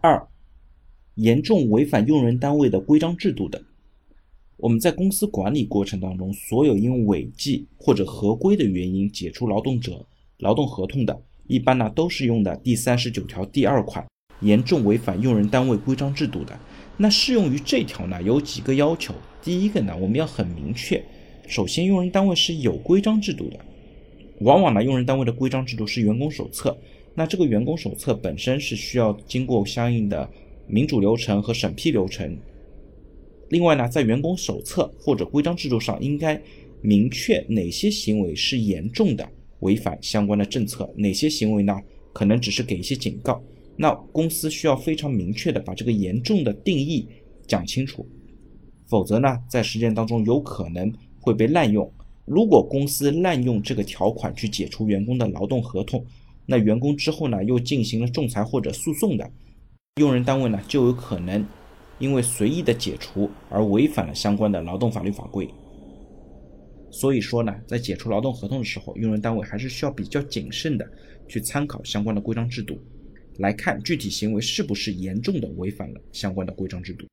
[0.00, 0.28] 二、
[1.16, 3.60] 严重违反用人单位的规章制度的。
[4.56, 10.06] 我们在公司管理过程当中，所有因违纪或者合规的原因解除劳动者
[10.38, 14.06] 劳动合同的，一般呢都是用的第三十九条第二款，
[14.40, 16.56] 严重违反用人单位规章制度的。
[16.96, 19.12] 那适用于这条呢，有几个要求。
[19.42, 21.04] 第一个呢，我们要很明确，
[21.48, 23.58] 首先用人单位是有规章制度的，
[24.42, 26.78] 往往呢，用人单位的规章制度是员工手册。
[27.14, 30.28] 那这个员工手册本身是需要经过相应的
[30.66, 32.38] 民主流程和审批流程。
[33.48, 36.40] 另外呢，在员工手册或者规章制度上，应该
[36.80, 39.28] 明确哪些行为是严重的
[39.60, 41.74] 违反相关的政策，哪些行为呢，
[42.12, 43.42] 可能只是给一些警告。
[43.76, 47.08] 那公司需要非常明确的把这个严重的定义
[47.46, 48.06] 讲清楚，
[48.86, 51.90] 否则呢，在实践当中有可能会被滥用。
[52.26, 56.04] 如果公司滥用这个条款去解除员工的劳动合同，
[56.50, 59.30] 那员工之后呢又进行了仲裁或者诉讼的，
[59.96, 61.46] 用人单位呢就有可能
[61.98, 65.46] 因为随意的解除而违反了相关的劳动法律法规。
[66.90, 70.90] 所以说呢，在解除劳动合同的时候，用人单位还是需要比较谨慎的
[71.28, 72.80] 去参考相关的规章制度。
[73.36, 77.06] 来看具体行为是不是严重的违反了相关的规章制度。